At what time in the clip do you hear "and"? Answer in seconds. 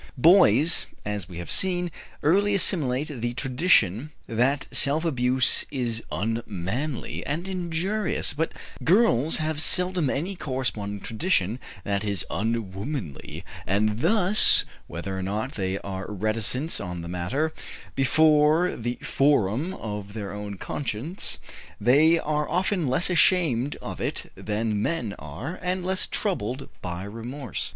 7.23-7.47, 13.67-13.99, 25.61-25.85